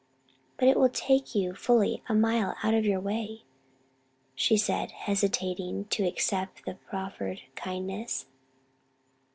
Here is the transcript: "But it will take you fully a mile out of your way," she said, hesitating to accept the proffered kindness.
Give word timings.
"But 0.57 0.67
it 0.67 0.79
will 0.79 0.89
take 0.89 1.35
you 1.35 1.53
fully 1.53 2.01
a 2.09 2.15
mile 2.15 2.55
out 2.63 2.73
of 2.73 2.85
your 2.85 2.99
way," 2.99 3.43
she 4.33 4.57
said, 4.57 4.89
hesitating 4.89 5.85
to 5.91 6.03
accept 6.07 6.65
the 6.65 6.73
proffered 6.73 7.41
kindness. 7.55 8.25